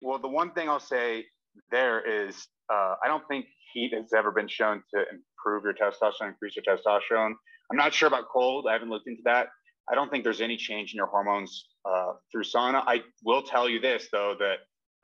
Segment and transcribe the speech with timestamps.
[0.00, 1.26] Well, the one thing I'll say
[1.70, 6.28] there is uh, I don't think heat has ever been shown to improve your testosterone,
[6.28, 7.32] increase your testosterone.
[7.70, 8.66] I'm not sure about cold.
[8.68, 9.48] I haven't looked into that.
[9.90, 12.82] I don't think there's any change in your hormones uh, through sauna.
[12.86, 14.56] I will tell you this, though, that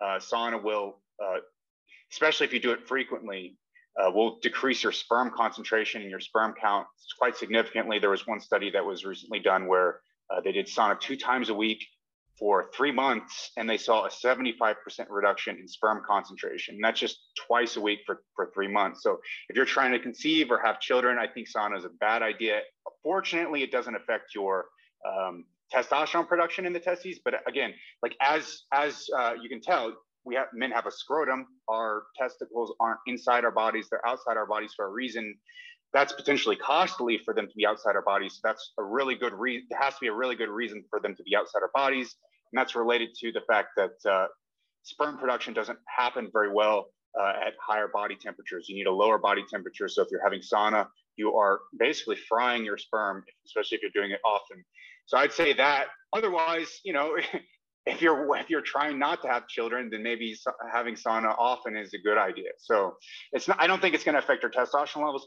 [0.05, 1.39] uh, sauna will, uh,
[2.13, 3.57] especially if you do it frequently,
[3.99, 6.87] uh, will decrease your sperm concentration and your sperm count
[7.19, 7.99] quite significantly.
[7.99, 11.49] There was one study that was recently done where uh, they did sauna two times
[11.49, 11.87] a week
[12.39, 14.75] for three months and they saw a 75%
[15.09, 16.75] reduction in sperm concentration.
[16.75, 19.03] And that's just twice a week for, for three months.
[19.03, 22.23] So if you're trying to conceive or have children, I think sauna is a bad
[22.23, 22.61] idea.
[23.03, 24.67] Fortunately, it doesn't affect your
[25.09, 27.21] um, testosterone production in the testes.
[27.25, 29.95] But again, like as as uh, you can tell,
[30.25, 31.47] we have men have a scrotum.
[31.69, 35.35] Our testicles aren't inside our bodies; they're outside our bodies for a reason
[35.95, 38.35] that's potentially costly for them to be outside our bodies.
[38.35, 39.69] So that's a really good reason.
[39.71, 42.17] There has to be a really good reason for them to be outside our bodies,
[42.53, 44.27] and that's related to the fact that uh,
[44.83, 48.69] sperm production doesn't happen very well uh, at higher body temperatures.
[48.69, 49.89] You need a lower body temperature.
[49.89, 54.11] So if you're having sauna, you are basically frying your sperm, especially if you're doing
[54.11, 54.65] it often.
[55.07, 55.87] So I'd say that.
[56.13, 57.17] Otherwise, you know.
[57.87, 60.37] if you're if you're trying not to have children, then maybe
[60.73, 62.51] having sauna often is a good idea.
[62.59, 62.97] So
[63.33, 63.59] it's not.
[63.61, 65.27] I don't think it's going to affect your testosterone levels.